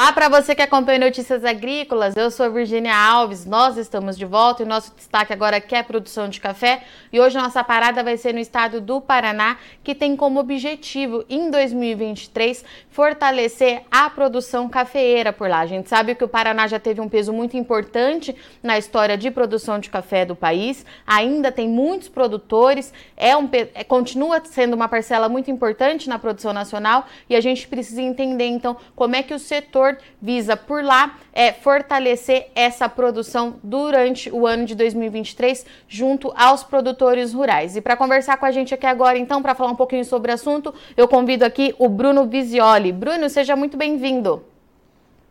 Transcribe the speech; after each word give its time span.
Olá 0.00 0.12
para 0.12 0.30
você 0.30 0.54
que 0.54 0.62
acompanha 0.62 0.98
Notícias 0.98 1.44
Agrícolas, 1.44 2.16
eu 2.16 2.30
sou 2.30 2.50
Virginia 2.50 2.96
Alves, 2.96 3.44
nós 3.44 3.76
estamos 3.76 4.16
de 4.16 4.24
volta 4.24 4.62
e 4.62 4.66
nosso 4.66 4.94
destaque 4.96 5.30
agora 5.30 5.62
é 5.70 5.76
a 5.76 5.84
produção 5.84 6.26
de 6.26 6.40
café 6.40 6.84
e 7.12 7.20
hoje 7.20 7.36
nossa 7.36 7.62
parada 7.62 8.02
vai 8.02 8.16
ser 8.16 8.32
no 8.32 8.40
estado 8.40 8.80
do 8.80 8.98
Paraná, 8.98 9.58
que 9.84 9.94
tem 9.94 10.16
como 10.16 10.40
objetivo 10.40 11.22
em 11.28 11.50
2023 11.50 12.64
fortalecer 12.88 13.82
a 13.90 14.08
produção 14.08 14.70
cafeeira 14.70 15.34
por 15.34 15.50
lá. 15.50 15.60
A 15.60 15.66
gente 15.66 15.90
sabe 15.90 16.14
que 16.14 16.24
o 16.24 16.28
Paraná 16.28 16.66
já 16.66 16.78
teve 16.78 17.02
um 17.02 17.08
peso 17.08 17.30
muito 17.30 17.58
importante 17.58 18.34
na 18.62 18.78
história 18.78 19.18
de 19.18 19.30
produção 19.30 19.78
de 19.78 19.90
café 19.90 20.24
do 20.24 20.34
país, 20.34 20.86
ainda 21.06 21.52
tem 21.52 21.68
muitos 21.68 22.08
produtores, 22.08 22.90
é 23.18 23.36
um, 23.36 23.46
é, 23.52 23.84
continua 23.84 24.40
sendo 24.46 24.72
uma 24.72 24.88
parcela 24.88 25.28
muito 25.28 25.50
importante 25.50 26.08
na 26.08 26.18
produção 26.18 26.54
nacional 26.54 27.04
e 27.28 27.36
a 27.36 27.40
gente 27.42 27.68
precisa 27.68 28.00
entender 28.00 28.46
então 28.46 28.78
como 28.96 29.14
é 29.14 29.22
que 29.22 29.34
o 29.34 29.38
setor 29.38 29.89
visa 30.20 30.56
por 30.56 30.82
lá 30.82 31.18
é, 31.32 31.52
fortalecer 31.52 32.48
essa 32.54 32.88
produção 32.88 33.56
durante 33.62 34.30
o 34.30 34.46
ano 34.46 34.64
de 34.64 34.74
2023 34.74 35.64
junto 35.88 36.32
aos 36.36 36.62
produtores 36.62 37.32
rurais. 37.32 37.76
E 37.76 37.80
para 37.80 37.96
conversar 37.96 38.36
com 38.36 38.46
a 38.46 38.50
gente 38.50 38.74
aqui 38.74 38.86
agora, 38.86 39.18
então, 39.18 39.42
para 39.42 39.54
falar 39.54 39.70
um 39.70 39.76
pouquinho 39.76 40.04
sobre 40.04 40.30
o 40.30 40.34
assunto, 40.34 40.74
eu 40.96 41.08
convido 41.08 41.44
aqui 41.44 41.74
o 41.78 41.88
Bruno 41.88 42.26
Visioli. 42.26 42.92
Bruno, 42.92 43.28
seja 43.28 43.56
muito 43.56 43.76
bem-vindo. 43.76 44.44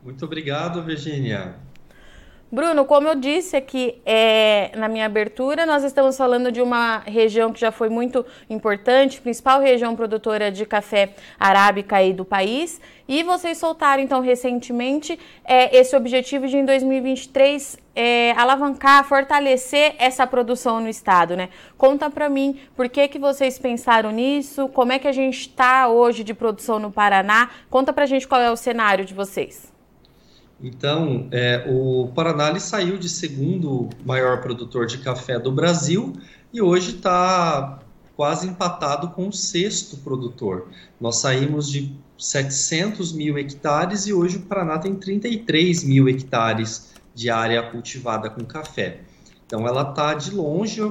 Muito 0.04 0.24
obrigado, 0.26 0.82
Virginia. 0.84 1.56
Bruno, 2.52 2.84
como 2.84 3.08
eu 3.08 3.14
disse 3.14 3.56
aqui 3.56 4.02
é, 4.04 4.72
na 4.76 4.88
minha 4.88 5.06
abertura, 5.06 5.68
nós 5.68 5.84
estamos 5.84 6.18
falando 6.18 6.52
de 6.52 6.60
uma 6.60 6.98
região 7.06 7.54
que 7.54 7.60
já 7.60 7.72
foi 7.72 7.90
muito 7.90 8.26
importante, 8.50 9.22
principal 9.22 9.62
região 9.62 9.96
produtora 9.96 10.52
de 10.52 10.66
café 10.66 11.14
arábica 11.40 11.98
aí 11.98 12.12
do 12.12 12.26
país. 12.26 12.82
E 13.08 13.22
vocês 13.22 13.60
soltaram, 13.60 14.02
então, 14.02 14.20
recentemente 14.20 15.20
é, 15.46 15.78
esse 15.78 15.96
objetivo 15.96 16.48
de, 16.48 16.58
em 16.58 16.66
2023, 16.66 17.78
é, 17.96 18.32
alavancar, 18.32 19.04
fortalecer 19.04 19.94
essa 20.00 20.26
produção 20.26 20.80
no 20.80 20.90
estado, 20.90 21.38
né? 21.38 21.50
Conta 21.78 22.10
para 22.10 22.30
mim 22.30 22.60
por 22.76 22.90
que, 22.90 23.08
que 23.08 23.20
vocês 23.20 23.60
pensaram 23.60 24.12
nisso, 24.12 24.68
como 24.70 24.92
é 24.92 24.98
que 24.98 25.08
a 25.08 25.12
gente 25.12 25.40
está 25.42 25.88
hoje 25.88 26.24
de 26.24 26.34
produção 26.34 26.80
no 26.80 26.92
Paraná. 26.92 27.52
Conta 27.70 27.94
para 27.94 28.06
a 28.06 28.08
gente 28.08 28.28
qual 28.28 28.42
é 28.42 28.50
o 28.50 28.56
cenário 28.56 29.06
de 29.06 29.14
vocês. 29.14 29.79
Então, 30.62 31.28
é, 31.32 31.66
o 31.70 32.10
Paraná 32.14 32.58
saiu 32.60 32.98
de 32.98 33.08
segundo 33.08 33.90
maior 34.06 34.42
produtor 34.42 34.86
de 34.86 34.98
café 34.98 35.40
do 35.40 35.52
Brasil 35.52 36.14
e 36.52 36.62
hoje 36.62 36.98
está 36.98 37.80
quase 38.16 38.48
empatado 38.48 39.10
com 39.12 39.30
o 39.30 39.34
sexto 39.34 39.98
produtor. 39.98 40.68
Nós 41.00 41.18
saímos 41.18 41.70
de 41.70 41.96
700 42.18 43.14
mil 43.14 43.38
hectares 43.38 44.06
e 44.06 44.14
hoje 44.14 44.36
o 44.36 44.42
Paraná 44.42 44.78
tem 44.78 44.94
33 44.96 45.86
mil 45.86 46.10
hectares 46.10 46.94
de 47.16 47.30
área 47.30 47.64
cultivada 47.72 48.30
com 48.30 48.44
café. 48.44 49.00
Então, 49.46 49.66
ela 49.66 49.90
está 49.90 50.14
de 50.14 50.32
longe, 50.32 50.82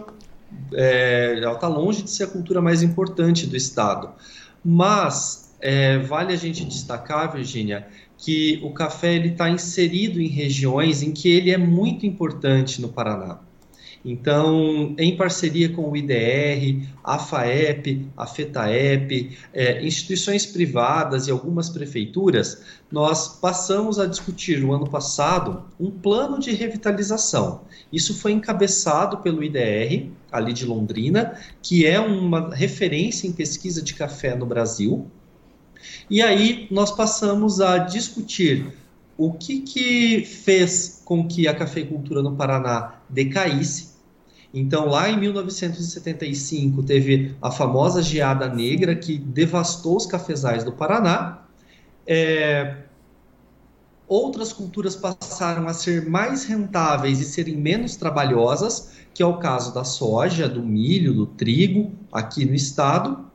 é, 0.72 1.38
ela 1.42 1.52
está 1.52 1.68
longe 1.68 2.02
de 2.02 2.10
ser 2.10 2.24
a 2.24 2.28
cultura 2.28 2.62
mais 2.62 2.82
importante 2.82 3.46
do 3.46 3.56
estado. 3.56 4.10
Mas 4.64 5.54
é, 5.60 5.98
vale 5.98 6.32
a 6.32 6.36
gente 6.36 6.64
destacar, 6.64 7.32
Virgínia, 7.32 7.86
que 8.18 8.60
o 8.62 8.70
café 8.70 9.14
ele 9.14 9.28
está 9.28 9.48
inserido 9.48 10.20
em 10.20 10.28
regiões 10.28 11.02
em 11.02 11.12
que 11.12 11.30
ele 11.30 11.50
é 11.50 11.56
muito 11.56 12.04
importante 12.04 12.82
no 12.82 12.88
Paraná. 12.88 13.40
Então, 14.04 14.94
em 14.96 15.16
parceria 15.16 15.68
com 15.68 15.90
o 15.90 15.96
IDR, 15.96 16.86
a 17.02 17.18
FAEP, 17.18 18.06
a 18.16 18.26
FETAEP, 18.26 19.36
é, 19.52 19.84
instituições 19.84 20.46
privadas 20.46 21.26
e 21.26 21.30
algumas 21.30 21.68
prefeituras, 21.68 22.62
nós 22.90 23.28
passamos 23.40 23.98
a 23.98 24.06
discutir 24.06 24.60
no 24.60 24.72
ano 24.72 24.88
passado 24.88 25.64
um 25.78 25.90
plano 25.90 26.38
de 26.38 26.52
revitalização. 26.52 27.62
Isso 27.92 28.18
foi 28.18 28.32
encabeçado 28.32 29.18
pelo 29.18 29.42
IDR, 29.42 30.10
ali 30.30 30.52
de 30.52 30.64
Londrina, 30.64 31.38
que 31.62 31.86
é 31.86 31.98
uma 31.98 32.54
referência 32.54 33.26
em 33.26 33.32
pesquisa 33.32 33.82
de 33.82 33.94
café 33.94 34.34
no 34.34 34.46
Brasil. 34.46 35.10
E 36.10 36.22
aí 36.22 36.66
nós 36.70 36.90
passamos 36.90 37.60
a 37.60 37.78
discutir 37.78 38.72
o 39.16 39.32
que, 39.32 39.60
que 39.60 40.24
fez 40.24 41.02
com 41.04 41.26
que 41.26 41.48
a 41.48 41.54
cafeicultura 41.54 42.22
no 42.22 42.36
Paraná 42.36 43.00
decaísse. 43.08 43.98
Então, 44.54 44.86
lá 44.86 45.10
em 45.10 45.18
1975, 45.18 46.82
teve 46.82 47.36
a 47.42 47.50
famosa 47.50 48.00
geada 48.00 48.48
negra 48.48 48.94
que 48.94 49.18
devastou 49.18 49.96
os 49.96 50.06
cafezais 50.06 50.64
do 50.64 50.72
Paraná. 50.72 51.42
É, 52.06 52.76
outras 54.06 54.52
culturas 54.52 54.96
passaram 54.96 55.68
a 55.68 55.74
ser 55.74 56.08
mais 56.08 56.44
rentáveis 56.44 57.20
e 57.20 57.24
serem 57.24 57.56
menos 57.56 57.96
trabalhosas, 57.96 58.92
que 59.12 59.22
é 59.22 59.26
o 59.26 59.38
caso 59.38 59.74
da 59.74 59.84
soja, 59.84 60.48
do 60.48 60.62
milho, 60.62 61.12
do 61.12 61.26
trigo, 61.26 61.92
aqui 62.10 62.46
no 62.46 62.54
estado 62.54 63.27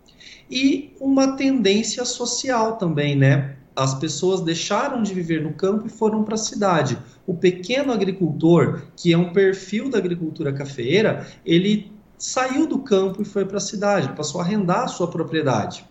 e 0.53 0.93
uma 1.01 1.35
tendência 1.35 2.05
social 2.05 2.77
também, 2.77 3.15
né? 3.15 3.55
As 3.75 3.95
pessoas 3.95 4.39
deixaram 4.41 5.01
de 5.01 5.11
viver 5.11 5.41
no 5.41 5.53
campo 5.53 5.87
e 5.87 5.89
foram 5.89 6.23
para 6.23 6.35
a 6.35 6.37
cidade. 6.37 6.95
O 7.25 7.33
pequeno 7.33 7.91
agricultor, 7.91 8.83
que 8.95 9.11
é 9.11 9.17
um 9.17 9.33
perfil 9.33 9.89
da 9.89 9.97
agricultura 9.97 10.53
cafeeira, 10.53 11.25
ele 11.43 11.91
saiu 12.19 12.67
do 12.67 12.77
campo 12.77 13.23
e 13.23 13.25
foi 13.25 13.45
para 13.45 13.57
a 13.57 13.61
cidade, 13.61 14.15
passou 14.15 14.39
a 14.39 14.43
arrendar 14.43 14.83
a 14.83 14.87
sua 14.87 15.07
propriedade. 15.07 15.83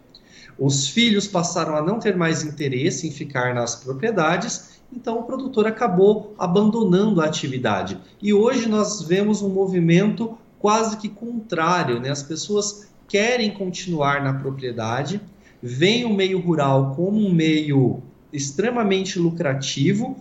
Os 0.56 0.86
filhos 0.86 1.26
passaram 1.26 1.74
a 1.74 1.82
não 1.82 1.98
ter 1.98 2.16
mais 2.16 2.44
interesse 2.44 3.08
em 3.08 3.10
ficar 3.10 3.52
nas 3.52 3.74
propriedades, 3.74 4.80
então 4.92 5.18
o 5.18 5.24
produtor 5.24 5.66
acabou 5.66 6.36
abandonando 6.38 7.20
a 7.20 7.24
atividade. 7.24 7.98
E 8.22 8.32
hoje 8.32 8.68
nós 8.68 9.02
vemos 9.02 9.42
um 9.42 9.48
movimento 9.48 10.38
quase 10.60 10.98
que 10.98 11.08
contrário, 11.08 11.98
né? 11.98 12.10
As 12.10 12.22
pessoas 12.22 12.91
querem 13.12 13.50
continuar 13.50 14.24
na 14.24 14.32
propriedade, 14.32 15.20
veem 15.62 16.06
o 16.06 16.14
meio 16.14 16.40
rural 16.40 16.94
como 16.96 17.20
um 17.20 17.30
meio 17.30 18.02
extremamente 18.32 19.18
lucrativo, 19.18 20.16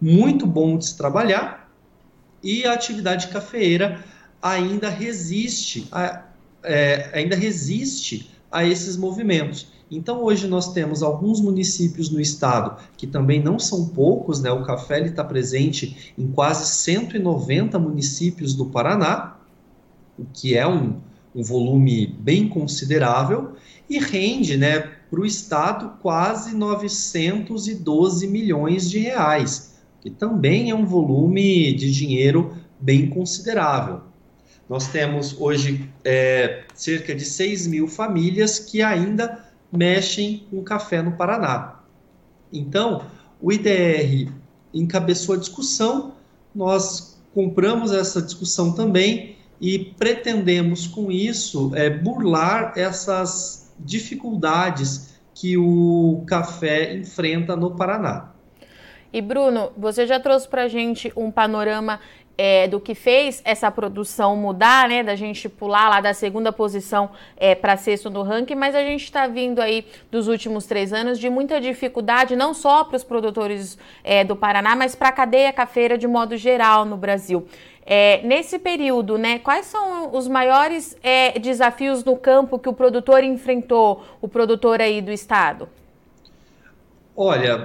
muito 0.00 0.46
bom 0.46 0.78
de 0.78 0.86
se 0.86 0.96
trabalhar, 0.96 1.68
e 2.40 2.64
a 2.64 2.72
atividade 2.72 3.26
cafeeira 3.26 4.04
ainda 4.40 4.88
resiste 4.88 5.88
a, 5.90 6.22
é, 6.62 7.10
ainda 7.12 7.34
resiste 7.34 8.30
a 8.52 8.64
esses 8.64 8.96
movimentos. 8.96 9.72
Então 9.90 10.22
hoje 10.22 10.46
nós 10.46 10.72
temos 10.72 11.02
alguns 11.02 11.40
municípios 11.40 12.10
no 12.10 12.20
estado 12.20 12.80
que 12.96 13.08
também 13.08 13.42
não 13.42 13.58
são 13.58 13.88
poucos, 13.88 14.40
né? 14.40 14.52
O 14.52 14.62
café 14.62 15.00
está 15.00 15.24
presente 15.24 16.14
em 16.16 16.28
quase 16.28 16.64
190 16.76 17.76
municípios 17.76 18.54
do 18.54 18.66
Paraná, 18.66 19.36
o 20.16 20.24
que 20.32 20.56
é 20.56 20.66
um, 20.66 21.00
um 21.36 21.42
volume 21.42 22.06
bem 22.06 22.48
considerável 22.48 23.52
e 23.88 23.98
rende 23.98 24.56
né, 24.56 24.80
para 25.10 25.20
o 25.20 25.26
Estado 25.26 25.98
quase 26.00 26.56
912 26.56 28.26
milhões 28.26 28.90
de 28.90 28.98
reais, 28.98 29.74
que 30.00 30.08
também 30.08 30.70
é 30.70 30.74
um 30.74 30.86
volume 30.86 31.74
de 31.74 31.92
dinheiro 31.92 32.56
bem 32.80 33.08
considerável. 33.08 34.00
Nós 34.68 34.88
temos 34.88 35.38
hoje 35.38 35.88
é, 36.02 36.64
cerca 36.74 37.14
de 37.14 37.24
6 37.24 37.66
mil 37.66 37.86
famílias 37.86 38.58
que 38.58 38.82
ainda 38.82 39.44
mexem 39.70 40.44
com 40.50 40.62
café 40.64 41.02
no 41.02 41.12
Paraná. 41.12 41.80
Então, 42.50 43.04
o 43.40 43.52
IDR 43.52 44.32
encabeçou 44.72 45.34
a 45.34 45.38
discussão, 45.38 46.14
nós 46.54 47.20
compramos 47.34 47.92
essa 47.92 48.22
discussão 48.22 48.72
também 48.72 49.35
e 49.60 49.78
pretendemos 49.78 50.86
com 50.86 51.10
isso 51.10 51.72
é, 51.74 51.88
burlar 51.90 52.72
essas 52.76 53.72
dificuldades 53.78 55.14
que 55.34 55.56
o 55.56 56.24
café 56.26 56.94
enfrenta 56.94 57.54
no 57.54 57.76
Paraná. 57.76 58.32
E 59.12 59.20
Bruno, 59.20 59.70
você 59.76 60.06
já 60.06 60.18
trouxe 60.18 60.48
para 60.48 60.62
a 60.62 60.68
gente 60.68 61.12
um 61.16 61.30
panorama 61.30 62.00
é, 62.38 62.68
do 62.68 62.78
que 62.78 62.94
fez 62.94 63.40
essa 63.44 63.70
produção 63.70 64.36
mudar, 64.36 64.88
né? 64.88 65.02
Da 65.02 65.14
gente 65.14 65.48
pular 65.48 65.88
lá 65.88 66.00
da 66.00 66.12
segunda 66.12 66.52
posição 66.52 67.10
é, 67.36 67.54
para 67.54 67.76
sexto 67.76 68.10
no 68.10 68.22
ranking, 68.22 68.54
mas 68.54 68.74
a 68.74 68.82
gente 68.82 69.04
está 69.04 69.26
vindo 69.26 69.60
aí 69.60 69.86
dos 70.10 70.28
últimos 70.28 70.66
três 70.66 70.92
anos 70.92 71.18
de 71.18 71.30
muita 71.30 71.60
dificuldade, 71.60 72.36
não 72.36 72.52
só 72.52 72.84
para 72.84 72.96
os 72.96 73.04
produtores 73.04 73.78
é, 74.04 74.22
do 74.22 74.36
Paraná, 74.36 74.76
mas 74.76 74.94
para 74.94 75.08
a 75.08 75.12
cadeia 75.12 75.52
cafeira 75.52 75.96
de 75.96 76.06
modo 76.06 76.36
geral 76.36 76.84
no 76.84 76.96
Brasil. 76.96 77.46
É, 77.88 78.20
nesse 78.26 78.58
período, 78.58 79.16
né, 79.16 79.38
quais 79.38 79.66
são 79.66 80.12
os 80.12 80.26
maiores 80.26 80.96
é, 81.04 81.38
desafios 81.38 82.02
no 82.02 82.16
campo 82.16 82.58
que 82.58 82.68
o 82.68 82.72
produtor 82.72 83.22
enfrentou, 83.22 84.04
o 84.20 84.26
produtor 84.26 84.80
aí 84.80 85.00
do 85.00 85.12
estado? 85.12 85.68
Olha, 87.16 87.64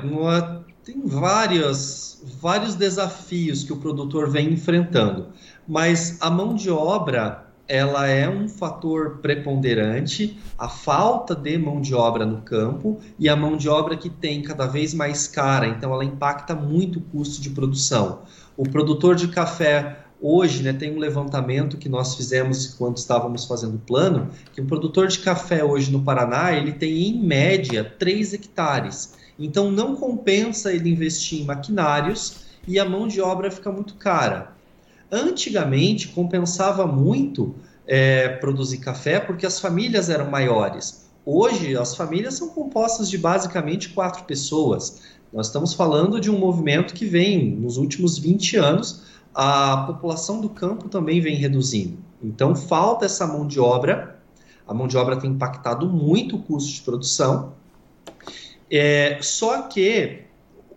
tem 0.85 1.01
vários, 1.03 2.21
vários 2.39 2.75
desafios 2.75 3.63
que 3.63 3.73
o 3.73 3.77
produtor 3.77 4.29
vem 4.29 4.53
enfrentando, 4.53 5.29
mas 5.67 6.21
a 6.21 6.29
mão 6.29 6.53
de 6.53 6.69
obra 6.69 7.47
ela 7.67 8.05
é 8.05 8.29
um 8.29 8.47
fator 8.47 9.19
preponderante, 9.21 10.37
a 10.57 10.67
falta 10.67 11.33
de 11.33 11.57
mão 11.57 11.81
de 11.81 11.95
obra 11.95 12.25
no 12.25 12.41
campo 12.41 12.99
e 13.17 13.27
a 13.27 13.35
mão 13.35 13.55
de 13.55 13.69
obra 13.69 13.95
que 13.95 14.09
tem 14.09 14.43
cada 14.43 14.67
vez 14.67 14.93
mais 14.93 15.27
cara, 15.27 15.67
então 15.67 15.93
ela 15.93 16.05
impacta 16.05 16.53
muito 16.53 16.99
o 16.99 17.01
custo 17.01 17.41
de 17.41 17.49
produção. 17.49 18.23
O 18.57 18.63
produtor 18.69 19.15
de 19.15 19.29
café 19.29 20.05
hoje, 20.21 20.61
né, 20.61 20.71
tem 20.71 20.95
um 20.95 20.99
levantamento 20.99 21.77
que 21.77 21.89
nós 21.89 22.15
fizemos 22.15 22.67
quando 22.67 22.97
estávamos 22.97 23.45
fazendo 23.45 23.75
o 23.75 23.79
plano, 23.79 24.29
que 24.53 24.61
o 24.61 24.65
produtor 24.65 25.07
de 25.07 25.19
café 25.19 25.63
hoje 25.63 25.91
no 25.91 26.03
Paraná, 26.03 26.53
ele 26.53 26.73
tem 26.73 27.07
em 27.07 27.23
média 27.23 27.83
3 27.83 28.33
hectares. 28.33 29.15
Então 29.39 29.71
não 29.71 29.95
compensa 29.95 30.71
ele 30.71 30.89
investir 30.89 31.41
em 31.41 31.45
maquinários 31.45 32.41
e 32.67 32.77
a 32.79 32.85
mão 32.85 33.07
de 33.07 33.19
obra 33.19 33.49
fica 33.49 33.71
muito 33.71 33.95
cara. 33.95 34.53
Antigamente 35.11 36.09
compensava 36.09 36.85
muito 36.85 37.55
é, 37.87 38.29
produzir 38.29 38.77
café 38.77 39.19
porque 39.19 39.45
as 39.45 39.59
famílias 39.59 40.09
eram 40.09 40.29
maiores. 40.29 41.09
Hoje 41.25 41.75
as 41.75 41.95
famílias 41.95 42.35
são 42.35 42.49
compostas 42.49 43.09
de 43.09 43.17
basicamente 43.17 43.89
quatro 43.89 44.23
pessoas. 44.25 45.01
Nós 45.33 45.47
estamos 45.47 45.73
falando 45.73 46.19
de 46.19 46.29
um 46.29 46.37
movimento 46.37 46.93
que 46.93 47.05
vem 47.05 47.55
nos 47.55 47.77
últimos 47.77 48.17
20 48.17 48.57
anos, 48.57 49.03
a 49.33 49.85
população 49.87 50.41
do 50.41 50.49
campo 50.49 50.89
também 50.89 51.21
vem 51.21 51.35
reduzindo. 51.35 51.97
Então 52.21 52.55
falta 52.55 53.05
essa 53.05 53.25
mão 53.25 53.47
de 53.47 53.59
obra. 53.59 54.19
A 54.67 54.73
mão 54.73 54.87
de 54.87 54.97
obra 54.97 55.17
tem 55.17 55.31
impactado 55.31 55.89
muito 55.89 56.35
o 56.35 56.41
custo 56.41 56.71
de 56.71 56.81
produção. 56.81 57.53
É, 58.69 59.17
só 59.21 59.63
que 59.63 60.21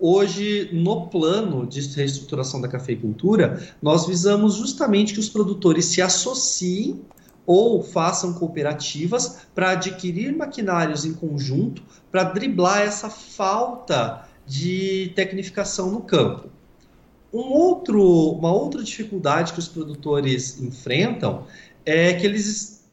hoje, 0.01 0.71
no 0.73 1.09
plano 1.09 1.67
de 1.67 1.81
reestruturação 1.95 2.61
da 2.61 2.69
cafeicultura, 2.69 3.63
nós 3.81 4.07
visamos 4.07 4.55
justamente 4.55 5.15
que 5.15 5.21
os 5.21 5.29
produtores 5.29 5.87
se 5.87 6.03
associem 6.03 7.03
ou 7.47 7.83
façam 7.83 8.33
cooperativas 8.33 9.47
para 9.55 9.71
adquirir 9.71 10.35
maquinários 10.35 11.05
em 11.05 11.13
conjunto 11.13 11.83
para 12.11 12.25
driblar 12.25 12.81
essa 12.81 13.11
falta 13.11 14.27
de 14.47 15.13
tecnificação 15.15 15.91
no 15.91 16.01
campo. 16.01 16.49
Um 17.35 17.53
outro, 17.53 18.31
uma 18.31 18.53
outra 18.53 18.81
dificuldade 18.81 19.53
que 19.53 19.59
os 19.59 19.67
produtores 19.67 20.61
enfrentam 20.63 21.49
é 21.85 22.13
que 22.13 22.25
eles 22.25 22.85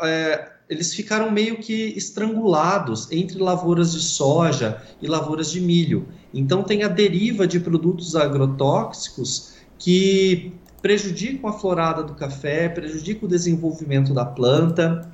é, 0.00 0.52
eles 0.68 0.94
ficaram 0.94 1.32
meio 1.32 1.56
que 1.58 1.94
estrangulados 1.96 3.10
entre 3.10 3.38
lavouras 3.38 3.92
de 3.92 4.00
soja 4.00 4.80
e 5.02 5.08
lavouras 5.08 5.50
de 5.50 5.60
milho. 5.60 6.06
Então 6.32 6.62
tem 6.62 6.84
a 6.84 6.88
deriva 6.88 7.44
de 7.44 7.58
produtos 7.58 8.14
agrotóxicos 8.14 9.54
que 9.78 10.52
prejudicam 10.80 11.50
a 11.50 11.52
florada 11.52 12.02
do 12.04 12.14
café, 12.14 12.68
prejudicam 12.68 13.26
o 13.26 13.28
desenvolvimento 13.28 14.14
da 14.14 14.24
planta. 14.24 15.10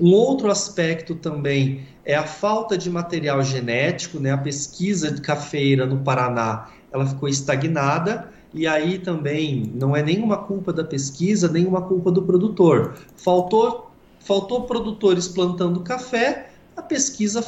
Um 0.00 0.12
outro 0.12 0.50
aspecto 0.50 1.14
também 1.14 1.86
é 2.04 2.14
a 2.14 2.24
falta 2.24 2.78
de 2.78 2.88
material 2.88 3.42
genético, 3.42 4.18
né? 4.18 4.32
A 4.32 4.38
pesquisa 4.38 5.10
de 5.10 5.20
cafeira 5.20 5.84
no 5.84 5.98
Paraná, 5.98 6.70
ela 6.94 7.04
ficou 7.04 7.28
estagnada 7.28 8.30
e 8.54 8.68
aí 8.68 9.00
também 9.00 9.72
não 9.74 9.96
é 9.96 10.02
nenhuma 10.02 10.38
culpa 10.38 10.72
da 10.72 10.84
pesquisa, 10.84 11.48
nenhuma 11.48 11.82
culpa 11.82 12.10
do 12.10 12.22
produtor. 12.22 12.94
Faltou 13.16 13.90
faltou 14.20 14.62
produtores 14.62 15.28
plantando 15.28 15.80
café, 15.80 16.50
a 16.74 16.80
pesquisa 16.80 17.44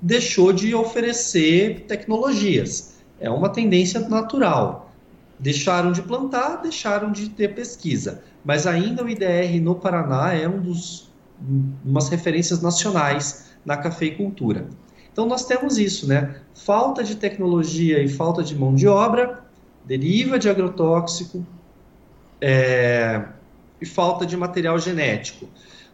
deixou 0.00 0.52
de 0.52 0.74
oferecer 0.74 1.86
tecnologias. 1.88 2.98
É 3.18 3.28
uma 3.28 3.48
tendência 3.48 3.98
natural. 4.00 4.92
Deixaram 5.40 5.90
de 5.90 6.02
plantar, 6.02 6.56
deixaram 6.56 7.10
de 7.10 7.30
ter 7.30 7.54
pesquisa. 7.54 8.22
Mas 8.44 8.66
ainda 8.66 9.02
o 9.02 9.08
IDR 9.08 9.60
no 9.60 9.74
Paraná 9.74 10.34
é 10.34 10.48
um 10.48 10.60
dos 10.60 11.08
umas 11.84 12.08
referências 12.08 12.60
nacionais 12.60 13.46
na 13.64 13.76
cafeicultura. 13.76 14.68
Então 15.18 15.26
nós 15.26 15.44
temos 15.44 15.78
isso, 15.78 16.06
né? 16.06 16.36
Falta 16.54 17.02
de 17.02 17.16
tecnologia 17.16 18.00
e 18.00 18.06
falta 18.06 18.40
de 18.40 18.54
mão 18.54 18.72
de 18.72 18.86
obra, 18.86 19.42
deriva 19.84 20.38
de 20.38 20.48
agrotóxico 20.48 21.44
é, 22.40 23.24
e 23.80 23.84
falta 23.84 24.24
de 24.24 24.36
material 24.36 24.78
genético. 24.78 25.48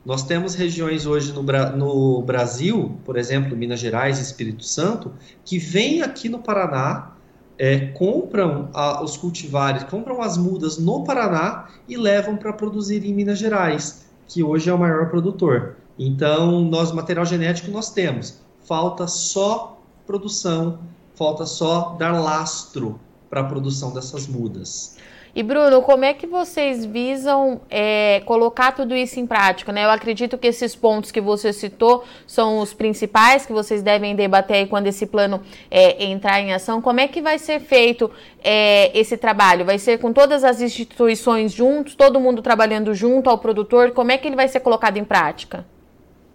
Nós 0.05 0.25
temos 0.25 0.55
regiões 0.55 1.07
hoje 1.07 1.33
no, 1.33 1.43
no 1.43 2.21
Brasil, 2.21 2.99
por 3.03 3.17
exemplo, 3.17 3.57
Minas 3.57 3.81
Gerais 3.81 4.19
e 4.19 4.23
Espírito 4.23 4.63
Santo, 4.63 5.11
que 5.43 5.59
vêm 5.59 6.03
aqui 6.03 6.29
no 6.29 6.41
Paraná, 6.41 7.13
é, 7.57 7.79
compram 7.79 8.69
a, 8.75 9.03
os 9.03 9.17
cultivares, 9.17 9.85
compram 9.85 10.21
as 10.21 10.37
mudas 10.37 10.77
no 10.77 11.03
Paraná 11.03 11.71
e 11.89 11.97
levam 11.97 12.37
para 12.37 12.53
produzir 12.53 13.03
em 13.07 13.15
Minas 13.15 13.39
Gerais, 13.39 14.05
que 14.29 14.43
hoje 14.43 14.69
é 14.69 14.75
o 14.75 14.79
maior 14.79 15.09
produtor. 15.09 15.77
Então, 15.99 16.61
nós 16.61 16.93
material 16.93 17.25
genético 17.25 17.71
nós 17.71 17.91
temos, 17.91 18.44
falta 18.65 19.07
só 19.07 19.79
produção, 20.07 20.81
falta 21.15 21.47
só 21.47 21.97
dar 21.99 22.13
lastro 22.13 22.99
para 23.31 23.41
a 23.41 23.45
produção 23.45 23.93
dessas 23.93 24.27
mudas. 24.27 24.97
E 25.37 25.43
Bruno, 25.43 25.83
como 25.83 26.05
é 26.05 26.15
que 26.15 26.29
vocês 26.29 26.85
visam 26.85 27.61
é, 27.69 28.23
colocar 28.25 28.71
tudo 28.71 28.95
isso 28.95 29.19
em 29.19 29.27
prática? 29.27 29.73
Né? 29.73 29.85
Eu 29.85 29.91
acredito 29.91 30.39
que 30.39 30.47
esses 30.47 30.77
pontos 30.77 31.11
que 31.11 31.21
você 31.21 31.53
citou 31.53 32.05
são 32.25 32.61
os 32.61 32.73
principais 32.73 33.45
que 33.45 33.53
vocês 33.53 33.83
devem 33.83 34.15
debater 34.15 34.59
aí 34.59 34.67
quando 34.67 34.87
esse 34.87 35.07
plano 35.07 35.43
é, 35.69 36.05
entrar 36.05 36.41
em 36.41 36.53
ação. 36.53 36.81
Como 36.81 37.01
é 37.01 37.09
que 37.09 37.21
vai 37.21 37.41
ser 37.41 37.59
feito 37.59 38.09
é, 38.45 38.97
esse 38.97 39.17
trabalho? 39.17 39.65
Vai 39.65 39.79
ser 39.79 39.99
com 39.99 40.13
todas 40.13 40.45
as 40.45 40.61
instituições 40.61 41.53
juntos, 41.53 41.97
todo 41.97 42.21
mundo 42.21 42.41
trabalhando 42.41 42.95
junto 42.95 43.29
ao 43.29 43.37
produtor? 43.37 43.91
Como 43.91 44.13
é 44.13 44.19
que 44.19 44.29
ele 44.29 44.37
vai 44.37 44.47
ser 44.47 44.61
colocado 44.61 44.99
em 44.99 45.05
prática? 45.05 45.67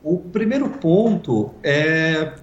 O 0.03 0.17
primeiro 0.17 0.69
ponto 0.69 1.53
é 1.63 2.35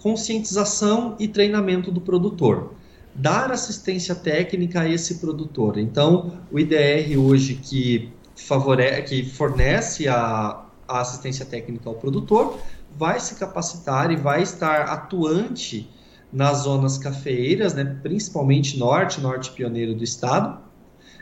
conscientização 0.00 1.16
e 1.18 1.28
treinamento 1.28 1.90
do 1.90 2.00
produtor 2.00 2.74
dar 3.14 3.50
assistência 3.52 4.14
técnica 4.14 4.80
a 4.80 4.88
esse 4.88 5.16
produtor. 5.16 5.78
Então, 5.78 6.40
o 6.50 6.58
IDR 6.58 7.18
hoje 7.18 7.54
que, 7.54 8.12
favorece, 8.34 9.02
que 9.02 9.24
fornece 9.24 10.08
a, 10.08 10.64
a 10.88 11.00
assistência 11.00 11.44
técnica 11.44 11.88
ao 11.88 11.94
produtor 11.94 12.58
vai 12.96 13.20
se 13.20 13.34
capacitar 13.36 14.10
e 14.10 14.16
vai 14.16 14.42
estar 14.42 14.82
atuante 14.82 15.90
nas 16.32 16.58
zonas 16.58 16.96
cafeeiras, 16.96 17.74
né, 17.74 17.84
principalmente 18.02 18.78
norte, 18.78 19.20
norte 19.20 19.50
pioneiro 19.52 19.94
do 19.94 20.02
estado. 20.02 20.60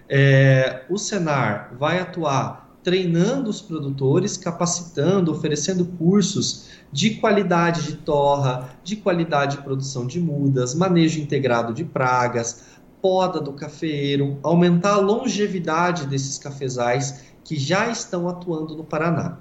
É, 0.08 0.84
o 0.88 0.98
Senar 0.98 1.74
vai 1.78 1.98
atuar 1.98 2.59
treinando 2.82 3.50
os 3.50 3.60
produtores, 3.60 4.36
capacitando, 4.36 5.30
oferecendo 5.30 5.84
cursos 5.84 6.68
de 6.92 7.10
qualidade 7.16 7.82
de 7.82 7.96
torra, 7.96 8.70
de 8.82 8.96
qualidade 8.96 9.56
de 9.56 9.62
produção 9.62 10.06
de 10.06 10.18
mudas, 10.18 10.74
manejo 10.74 11.20
integrado 11.20 11.72
de 11.72 11.84
pragas, 11.84 12.64
poda 13.00 13.40
do 13.40 13.52
cafeeiro, 13.52 14.38
aumentar 14.42 14.94
a 14.94 15.00
longevidade 15.00 16.06
desses 16.06 16.38
cafezais 16.38 17.24
que 17.44 17.58
já 17.58 17.90
estão 17.90 18.28
atuando 18.28 18.76
no 18.76 18.84
Paraná. 18.84 19.38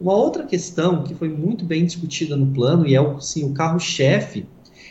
Uma 0.00 0.14
outra 0.14 0.44
questão 0.44 1.04
que 1.04 1.14
foi 1.14 1.28
muito 1.28 1.64
bem 1.64 1.84
discutida 1.84 2.36
no 2.36 2.46
plano 2.46 2.86
e 2.86 2.96
é 2.96 3.20
sim, 3.20 3.44
o 3.44 3.54
carro-chefe 3.54 4.46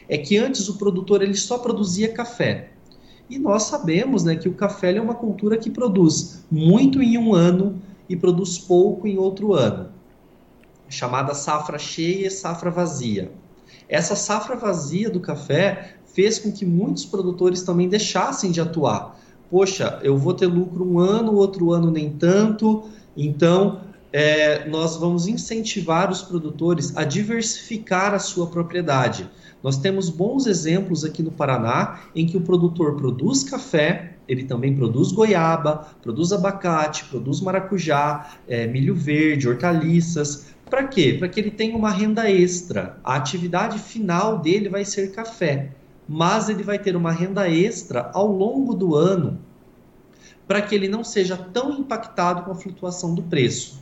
é 0.07 0.17
que 0.17 0.37
antes 0.37 0.69
o 0.69 0.77
produtor 0.77 1.21
ele 1.21 1.35
só 1.35 1.57
produzia 1.57 2.11
café. 2.11 2.71
E 3.31 3.39
nós 3.39 3.63
sabemos 3.63 4.25
né, 4.25 4.35
que 4.35 4.49
o 4.49 4.53
café 4.53 4.93
é 4.93 5.01
uma 5.01 5.15
cultura 5.15 5.57
que 5.57 5.69
produz 5.69 6.43
muito 6.51 7.01
em 7.01 7.17
um 7.17 7.33
ano 7.33 7.81
e 8.09 8.13
produz 8.13 8.59
pouco 8.59 9.07
em 9.07 9.17
outro 9.17 9.53
ano, 9.53 9.87
chamada 10.89 11.33
safra 11.33 11.79
cheia 11.79 12.27
e 12.27 12.29
safra 12.29 12.69
vazia. 12.69 13.31
Essa 13.87 14.17
safra 14.17 14.57
vazia 14.57 15.09
do 15.09 15.21
café 15.21 15.95
fez 16.13 16.39
com 16.39 16.51
que 16.51 16.65
muitos 16.65 17.05
produtores 17.05 17.61
também 17.61 17.87
deixassem 17.87 18.51
de 18.51 18.59
atuar. 18.59 19.17
Poxa, 19.49 19.97
eu 20.03 20.17
vou 20.17 20.33
ter 20.33 20.47
lucro 20.47 20.85
um 20.85 20.99
ano, 20.99 21.33
outro 21.33 21.71
ano 21.71 21.89
nem 21.89 22.09
tanto, 22.09 22.83
então 23.15 23.79
é, 24.11 24.67
nós 24.67 24.97
vamos 24.97 25.25
incentivar 25.25 26.11
os 26.11 26.21
produtores 26.21 26.97
a 26.97 27.05
diversificar 27.05 28.13
a 28.13 28.19
sua 28.19 28.47
propriedade. 28.47 29.29
Nós 29.63 29.77
temos 29.77 30.09
bons 30.09 30.47
exemplos 30.47 31.05
aqui 31.05 31.21
no 31.21 31.31
Paraná 31.31 32.01
em 32.15 32.25
que 32.25 32.37
o 32.37 32.41
produtor 32.41 32.95
produz 32.95 33.43
café, 33.43 34.15
ele 34.27 34.43
também 34.43 34.75
produz 34.75 35.11
goiaba, 35.11 35.87
produz 36.01 36.31
abacate, 36.31 37.05
produz 37.05 37.41
maracujá, 37.41 38.37
é, 38.47 38.65
milho 38.65 38.95
verde, 38.95 39.47
hortaliças. 39.47 40.47
Para 40.69 40.87
quê? 40.87 41.15
Para 41.19 41.27
que 41.27 41.39
ele 41.39 41.51
tenha 41.51 41.75
uma 41.75 41.91
renda 41.91 42.29
extra. 42.29 42.97
A 43.03 43.15
atividade 43.15 43.77
final 43.77 44.39
dele 44.39 44.69
vai 44.69 44.85
ser 44.85 45.11
café, 45.11 45.71
mas 46.07 46.49
ele 46.49 46.63
vai 46.63 46.79
ter 46.79 46.95
uma 46.95 47.11
renda 47.11 47.49
extra 47.49 48.09
ao 48.13 48.27
longo 48.27 48.73
do 48.73 48.95
ano 48.95 49.39
para 50.51 50.61
que 50.61 50.75
ele 50.75 50.89
não 50.89 51.01
seja 51.01 51.37
tão 51.37 51.71
impactado 51.71 52.43
com 52.43 52.51
a 52.51 52.55
flutuação 52.55 53.15
do 53.15 53.23
preço. 53.23 53.79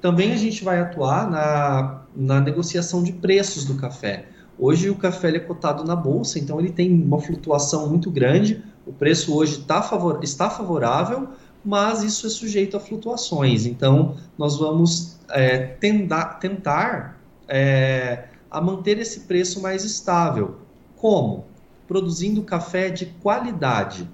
Também 0.00 0.32
a 0.32 0.36
gente 0.36 0.64
vai 0.64 0.80
atuar 0.80 1.28
na, 1.28 2.02
na 2.16 2.40
negociação 2.40 3.02
de 3.02 3.12
preços 3.12 3.66
do 3.66 3.74
café. 3.74 4.26
Hoje 4.58 4.90
o 4.90 4.96
café 4.96 5.28
é 5.28 5.38
cotado 5.38 5.84
na 5.84 5.94
bolsa, 5.94 6.38
então 6.38 6.58
ele 6.58 6.70
tem 6.70 6.92
uma 6.92 7.20
flutuação 7.20 7.88
muito 7.88 8.10
grande. 8.10 8.62
O 8.84 8.92
preço 8.92 9.36
hoje 9.36 9.60
tá 9.60 9.80
favor, 9.80 10.18
está 10.22 10.50
favorável, 10.50 11.28
mas 11.64 12.02
isso 12.02 12.26
é 12.26 12.30
sujeito 12.30 12.76
a 12.76 12.80
flutuações. 12.80 13.66
Então, 13.66 14.16
nós 14.36 14.58
vamos 14.58 15.18
é, 15.30 15.58
tentar 15.58 17.20
é, 17.46 18.24
a 18.50 18.60
manter 18.60 18.98
esse 18.98 19.20
preço 19.20 19.62
mais 19.62 19.84
estável. 19.84 20.56
Como? 20.96 21.44
Produzindo 21.86 22.42
café 22.42 22.90
de 22.90 23.06
qualidade. 23.06 24.08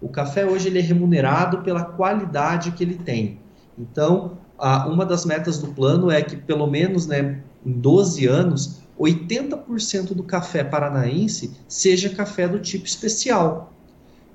O 0.00 0.08
café 0.08 0.46
hoje 0.46 0.68
ele 0.68 0.78
é 0.78 0.82
remunerado 0.82 1.58
pela 1.58 1.84
qualidade 1.84 2.70
que 2.72 2.84
ele 2.84 2.96
tem. 2.96 3.38
Então, 3.78 4.38
a, 4.58 4.86
uma 4.86 5.04
das 5.04 5.24
metas 5.24 5.58
do 5.58 5.68
plano 5.68 6.10
é 6.10 6.22
que, 6.22 6.36
pelo 6.36 6.66
menos 6.66 7.06
né, 7.06 7.42
em 7.64 7.72
12 7.72 8.26
anos, 8.26 8.80
80% 9.00 10.14
do 10.14 10.22
café 10.22 10.62
paranaense 10.62 11.52
seja 11.66 12.10
café 12.10 12.46
do 12.46 12.58
tipo 12.58 12.84
especial. 12.84 13.72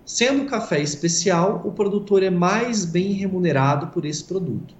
Sendo 0.04 0.46
café 0.46 0.82
especial, 0.82 1.62
o 1.64 1.72
produtor 1.72 2.24
é 2.24 2.30
mais 2.30 2.84
bem 2.84 3.14
remunerado 3.14 3.88
por 3.88 4.06
esse 4.06 4.24
produto. 4.24 4.74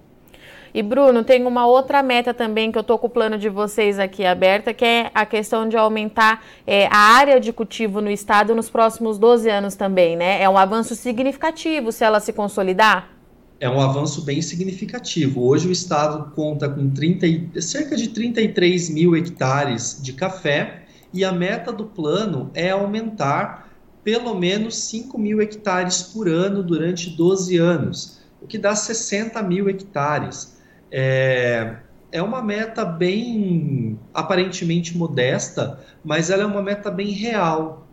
E 0.74 0.82
Bruno, 0.82 1.24
tem 1.24 1.46
uma 1.46 1.66
outra 1.66 2.02
meta 2.02 2.34
também 2.34 2.70
que 2.70 2.76
eu 2.76 2.82
estou 2.82 2.98
com 2.98 3.06
o 3.06 3.10
plano 3.10 3.38
de 3.38 3.48
vocês 3.48 3.98
aqui 3.98 4.26
aberta, 4.26 4.74
que 4.74 4.84
é 4.84 5.10
a 5.14 5.24
questão 5.24 5.68
de 5.68 5.76
aumentar 5.76 6.44
é, 6.66 6.86
a 6.88 6.98
área 6.98 7.40
de 7.40 7.52
cultivo 7.52 8.00
no 8.02 8.10
estado 8.10 8.54
nos 8.54 8.68
próximos 8.68 9.18
12 9.18 9.48
anos 9.48 9.74
também, 9.74 10.16
né? 10.16 10.42
É 10.42 10.48
um 10.50 10.58
avanço 10.58 10.94
significativo 10.94 11.90
se 11.90 12.04
ela 12.04 12.20
se 12.20 12.32
consolidar? 12.32 13.15
É 13.58 13.68
um 13.68 13.80
avanço 13.80 14.22
bem 14.22 14.42
significativo. 14.42 15.46
Hoje 15.46 15.68
o 15.68 15.72
estado 15.72 16.30
conta 16.34 16.68
com 16.68 16.90
30, 16.90 17.60
cerca 17.60 17.96
de 17.96 18.08
33 18.08 18.90
mil 18.90 19.16
hectares 19.16 20.00
de 20.02 20.12
café 20.12 20.82
e 21.12 21.24
a 21.24 21.32
meta 21.32 21.72
do 21.72 21.86
plano 21.86 22.50
é 22.54 22.70
aumentar 22.70 23.70
pelo 24.04 24.34
menos 24.34 24.76
5 24.84 25.18
mil 25.18 25.40
hectares 25.40 26.02
por 26.02 26.28
ano 26.28 26.62
durante 26.62 27.10
12 27.10 27.56
anos, 27.56 28.20
o 28.40 28.46
que 28.46 28.56
dá 28.56 28.74
60 28.74 29.42
mil 29.42 29.68
hectares. 29.68 30.56
É, 30.92 31.76
é 32.12 32.22
uma 32.22 32.40
meta 32.40 32.84
bem 32.84 33.98
aparentemente 34.14 34.96
modesta, 34.96 35.80
mas 36.04 36.30
ela 36.30 36.44
é 36.44 36.46
uma 36.46 36.62
meta 36.62 36.88
bem 36.88 37.10
real, 37.10 37.88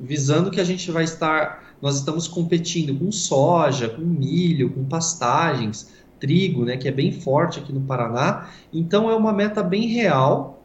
visando 0.00 0.50
que 0.50 0.60
a 0.60 0.64
gente 0.64 0.90
vai 0.90 1.04
estar 1.04 1.69
nós 1.80 1.96
estamos 1.96 2.28
competindo 2.28 2.94
com 2.98 3.10
soja, 3.10 3.88
com 3.88 4.02
milho, 4.02 4.70
com 4.70 4.84
pastagens, 4.84 5.88
trigo, 6.18 6.64
né, 6.64 6.76
que 6.76 6.86
é 6.86 6.92
bem 6.92 7.10
forte 7.10 7.58
aqui 7.58 7.72
no 7.72 7.80
Paraná. 7.80 8.50
Então 8.72 9.10
é 9.10 9.16
uma 9.16 9.32
meta 9.32 9.62
bem 9.62 9.86
real 9.88 10.62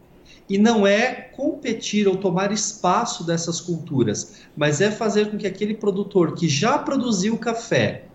e 0.50 0.58
não 0.58 0.86
é 0.86 1.14
competir 1.36 2.08
ou 2.08 2.18
tomar 2.18 2.52
espaço 2.52 3.26
dessas 3.26 3.62
culturas, 3.62 4.42
mas 4.56 4.82
é 4.82 4.92
fazer 4.92 5.32
com 5.32 5.38
que 5.38 5.48
aquele 5.48 5.74
produtor 5.74 6.36
que 6.36 6.48
já 6.48 6.78
produziu 6.78 7.38
café, 7.38 8.06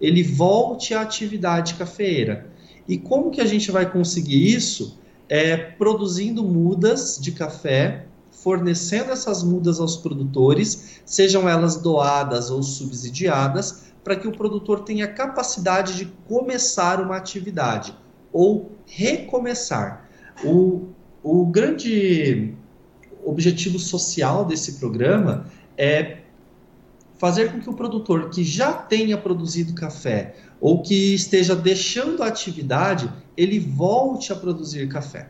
ele 0.00 0.22
volte 0.22 0.94
à 0.94 1.00
atividade 1.00 1.74
cafeeira. 1.74 2.46
E 2.86 2.98
como 2.98 3.30
que 3.30 3.40
a 3.40 3.46
gente 3.46 3.70
vai 3.70 3.90
conseguir 3.90 4.52
isso? 4.52 4.98
É 5.28 5.56
produzindo 5.56 6.42
mudas 6.42 7.18
de 7.20 7.32
café 7.32 8.06
fornecendo 8.42 9.12
essas 9.12 9.42
mudas 9.42 9.80
aos 9.80 9.96
produtores, 9.96 11.00
sejam 11.04 11.48
elas 11.48 11.76
doadas 11.76 12.50
ou 12.50 12.62
subsidiadas, 12.62 13.90
para 14.02 14.16
que 14.16 14.26
o 14.26 14.32
produtor 14.32 14.80
tenha 14.80 15.06
capacidade 15.06 15.96
de 15.96 16.06
começar 16.26 17.00
uma 17.00 17.16
atividade 17.16 17.94
ou 18.32 18.72
recomeçar. 18.86 20.08
O, 20.42 20.88
o 21.22 21.44
grande 21.46 22.54
objetivo 23.24 23.78
social 23.78 24.44
desse 24.46 24.74
programa 24.74 25.46
é 25.76 26.20
fazer 27.18 27.52
com 27.52 27.60
que 27.60 27.68
o 27.68 27.74
produtor 27.74 28.30
que 28.30 28.42
já 28.42 28.72
tenha 28.72 29.18
produzido 29.18 29.74
café 29.74 30.34
ou 30.58 30.80
que 30.80 31.14
esteja 31.14 31.54
deixando 31.54 32.22
a 32.22 32.28
atividade, 32.28 33.12
ele 33.36 33.58
volte 33.58 34.32
a 34.32 34.36
produzir 34.36 34.88
café. 34.88 35.28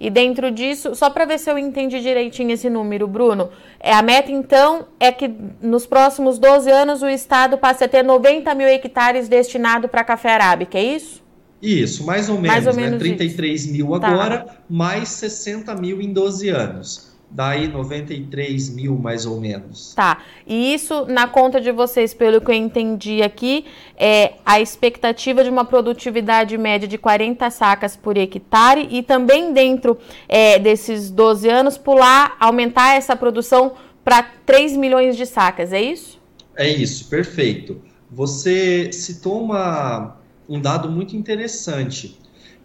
E 0.00 0.08
dentro 0.08 0.50
disso, 0.50 0.94
só 0.94 1.10
para 1.10 1.26
ver 1.26 1.38
se 1.38 1.50
eu 1.50 1.58
entendi 1.58 2.00
direitinho 2.00 2.52
esse 2.52 2.70
número, 2.70 3.06
Bruno, 3.06 3.50
é, 3.78 3.92
a 3.92 4.00
meta 4.00 4.32
então 4.32 4.86
é 4.98 5.12
que 5.12 5.30
nos 5.60 5.84
próximos 5.84 6.38
12 6.38 6.70
anos 6.70 7.02
o 7.02 7.08
Estado 7.08 7.58
passe 7.58 7.84
a 7.84 7.88
ter 7.88 8.02
90 8.02 8.54
mil 8.54 8.66
hectares 8.66 9.28
destinados 9.28 9.90
para 9.90 10.02
café 10.02 10.30
arábica, 10.30 10.78
é 10.78 10.84
isso? 10.84 11.22
Isso, 11.60 12.06
mais 12.06 12.30
ou 12.30 12.36
menos, 12.36 12.48
mais 12.48 12.66
ou 12.66 12.72
né? 12.72 12.82
menos 12.84 12.98
33 12.98 13.64
isso. 13.64 13.72
mil 13.72 14.00
tá. 14.00 14.08
agora, 14.08 14.38
tá. 14.38 14.56
mais 14.70 15.10
60 15.10 15.74
mil 15.74 16.00
em 16.00 16.10
12 16.10 16.48
anos 16.48 17.09
daí 17.30 17.68
93 17.68 18.70
mil 18.70 18.96
mais 18.98 19.24
ou 19.24 19.40
menos. 19.40 19.94
Tá. 19.94 20.22
E 20.46 20.74
isso 20.74 21.06
na 21.06 21.28
conta 21.28 21.60
de 21.60 21.70
vocês, 21.70 22.12
pelo 22.12 22.40
que 22.40 22.50
eu 22.50 22.54
entendi 22.54 23.22
aqui, 23.22 23.64
é 23.96 24.34
a 24.44 24.60
expectativa 24.60 25.44
de 25.44 25.50
uma 25.50 25.64
produtividade 25.64 26.58
média 26.58 26.88
de 26.88 26.98
40 26.98 27.48
sacas 27.50 27.96
por 27.96 28.16
hectare 28.18 28.88
e 28.90 29.02
também 29.02 29.52
dentro 29.52 29.96
é, 30.28 30.58
desses 30.58 31.10
12 31.10 31.48
anos 31.48 31.78
pular, 31.78 32.36
aumentar 32.40 32.96
essa 32.96 33.14
produção 33.14 33.72
para 34.04 34.22
3 34.44 34.76
milhões 34.76 35.16
de 35.16 35.24
sacas, 35.24 35.72
é 35.72 35.80
isso? 35.80 36.18
É 36.56 36.68
isso, 36.68 37.08
perfeito. 37.08 37.80
Você 38.10 38.92
citou 38.92 39.40
uma, 39.40 40.16
um 40.48 40.60
dado 40.60 40.90
muito 40.90 41.16
interessante, 41.16 42.18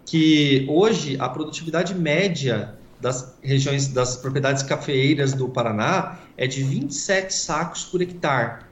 que 0.05 0.65
hoje 0.67 1.17
a 1.19 1.29
produtividade 1.29 1.93
média 1.93 2.75
das 3.05 3.37
regiões, 3.43 3.87
das 3.87 4.17
propriedades 4.17 4.63
cafeeiras 4.63 5.31
do 5.31 5.47
Paraná 5.47 6.17
é 6.35 6.47
de 6.47 6.63
27 6.63 7.31
sacos 7.31 7.83
por 7.83 8.01
hectare. 8.01 8.63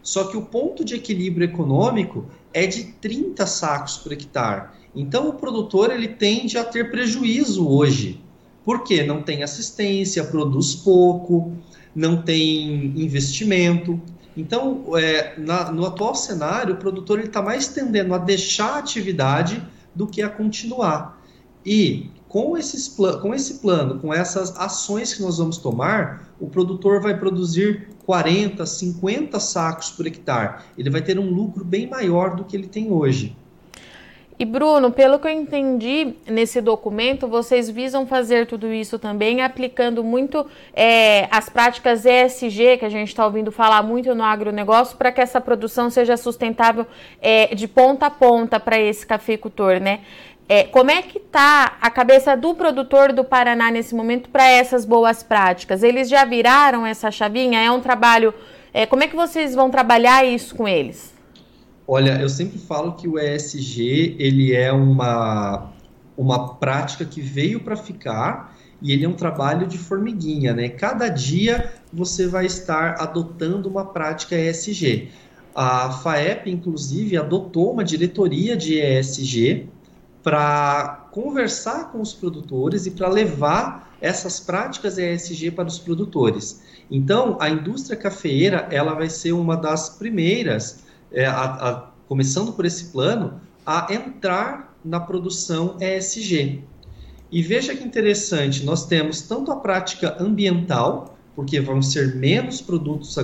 Só 0.00 0.28
que 0.28 0.36
o 0.36 0.42
ponto 0.42 0.84
de 0.84 0.94
equilíbrio 0.94 1.44
econômico 1.44 2.26
é 2.54 2.66
de 2.68 2.84
30 2.84 3.44
sacos 3.48 3.96
por 3.96 4.12
hectare. 4.12 4.68
Então 4.94 5.28
o 5.28 5.32
produtor 5.32 5.90
ele 5.90 6.06
tende 6.06 6.56
a 6.56 6.62
ter 6.62 6.92
prejuízo 6.92 7.68
hoje. 7.68 8.22
Porque 8.64 9.02
não 9.02 9.22
tem 9.22 9.42
assistência, 9.42 10.22
produz 10.22 10.76
pouco, 10.76 11.52
não 11.92 12.22
tem 12.22 12.92
investimento. 12.96 14.00
Então, 14.36 14.84
é, 14.96 15.34
na, 15.36 15.72
no 15.72 15.84
atual 15.84 16.14
cenário, 16.14 16.74
o 16.74 16.78
produtor 16.78 17.18
está 17.18 17.42
mais 17.42 17.66
tendendo 17.66 18.14
a 18.14 18.18
deixar 18.18 18.74
a 18.74 18.78
atividade 18.78 19.60
do 19.92 20.06
que 20.06 20.22
a 20.22 20.28
continuar. 20.28 21.20
E 21.66 22.10
com, 22.30 22.56
esses 22.56 22.96
com 23.20 23.34
esse 23.34 23.54
plano, 23.54 23.98
com 23.98 24.14
essas 24.14 24.56
ações 24.56 25.12
que 25.12 25.20
nós 25.20 25.38
vamos 25.38 25.58
tomar, 25.58 26.32
o 26.38 26.46
produtor 26.48 27.02
vai 27.02 27.18
produzir 27.18 27.88
40, 28.06 28.64
50 28.64 29.40
sacos 29.40 29.90
por 29.90 30.06
hectare. 30.06 30.62
Ele 30.78 30.88
vai 30.88 31.02
ter 31.02 31.18
um 31.18 31.28
lucro 31.28 31.64
bem 31.64 31.88
maior 31.88 32.36
do 32.36 32.44
que 32.44 32.56
ele 32.56 32.68
tem 32.68 32.92
hoje. 32.92 33.36
E 34.40 34.44
Bruno, 34.46 34.90
pelo 34.90 35.18
que 35.18 35.28
eu 35.28 35.32
entendi 35.32 36.14
nesse 36.26 36.62
documento, 36.62 37.28
vocês 37.28 37.68
visam 37.68 38.06
fazer 38.06 38.46
tudo 38.46 38.72
isso 38.72 38.98
também 38.98 39.42
aplicando 39.42 40.02
muito 40.02 40.46
é, 40.72 41.28
as 41.30 41.50
práticas 41.50 42.06
ESG, 42.06 42.78
que 42.78 42.86
a 42.86 42.88
gente 42.88 43.08
está 43.08 43.26
ouvindo 43.26 43.52
falar 43.52 43.82
muito 43.82 44.14
no 44.14 44.24
agronegócio, 44.24 44.96
para 44.96 45.12
que 45.12 45.20
essa 45.20 45.42
produção 45.42 45.90
seja 45.90 46.16
sustentável 46.16 46.86
é, 47.20 47.54
de 47.54 47.68
ponta 47.68 48.06
a 48.06 48.10
ponta 48.10 48.58
para 48.58 48.80
esse 48.80 49.06
cafeicultor, 49.06 49.78
né? 49.78 50.00
É, 50.52 50.64
como 50.64 50.90
é 50.90 51.00
que 51.00 51.18
está 51.18 51.78
a 51.80 51.88
cabeça 51.88 52.36
do 52.36 52.56
produtor 52.56 53.12
do 53.12 53.22
Paraná 53.22 53.70
nesse 53.70 53.94
momento 53.94 54.28
para 54.30 54.44
essas 54.48 54.84
boas 54.84 55.22
práticas? 55.22 55.84
Eles 55.84 56.08
já 56.08 56.24
viraram 56.24 56.84
essa 56.84 57.08
chavinha? 57.08 57.60
É 57.60 57.70
um 57.70 57.80
trabalho. 57.80 58.34
É, 58.74 58.84
como 58.84 59.04
é 59.04 59.06
que 59.06 59.14
vocês 59.14 59.54
vão 59.54 59.70
trabalhar 59.70 60.26
isso 60.26 60.56
com 60.56 60.66
eles? 60.66 61.14
Olha, 61.86 62.20
eu 62.20 62.28
sempre 62.28 62.58
falo 62.58 62.94
que 62.94 63.06
o 63.06 63.16
ESG 63.16 64.16
ele 64.18 64.52
é 64.52 64.72
uma, 64.72 65.70
uma 66.18 66.54
prática 66.56 67.04
que 67.04 67.20
veio 67.20 67.60
para 67.60 67.76
ficar 67.76 68.58
e 68.82 68.90
ele 68.90 69.04
é 69.04 69.08
um 69.08 69.14
trabalho 69.14 69.68
de 69.68 69.78
formiguinha, 69.78 70.52
né? 70.52 70.68
Cada 70.68 71.08
dia 71.08 71.74
você 71.92 72.26
vai 72.26 72.46
estar 72.46 73.00
adotando 73.00 73.68
uma 73.68 73.84
prática 73.84 74.34
ESG. 74.34 75.10
A 75.54 75.92
FAEP, 75.92 76.50
inclusive, 76.50 77.16
adotou 77.16 77.72
uma 77.72 77.84
diretoria 77.84 78.56
de 78.56 78.80
ESG 78.80 79.68
para 80.22 81.08
conversar 81.12 81.90
com 81.90 82.00
os 82.00 82.12
produtores 82.12 82.86
e 82.86 82.90
para 82.90 83.08
levar 83.08 83.96
essas 84.00 84.40
práticas 84.40 84.98
ESG 84.98 85.50
para 85.50 85.68
os 85.68 85.78
produtores. 85.78 86.62
Então, 86.90 87.36
a 87.40 87.48
indústria 87.48 87.96
cafeeira 87.96 88.66
ela 88.70 88.94
vai 88.94 89.08
ser 89.08 89.32
uma 89.32 89.56
das 89.56 89.90
primeiras, 89.90 90.80
é, 91.12 91.26
a, 91.26 91.44
a, 91.44 91.90
começando 92.08 92.52
por 92.52 92.64
esse 92.64 92.86
plano, 92.86 93.40
a 93.64 93.92
entrar 93.92 94.74
na 94.84 94.98
produção 94.98 95.76
ESG. 95.80 96.64
E 97.30 97.42
veja 97.42 97.76
que 97.76 97.84
interessante, 97.84 98.64
nós 98.64 98.86
temos 98.86 99.22
tanto 99.22 99.52
a 99.52 99.56
prática 99.56 100.16
ambiental, 100.18 101.16
porque 101.36 101.60
vão 101.60 101.80
ser 101.80 102.16
menos 102.16 102.60
produtos 102.60 103.14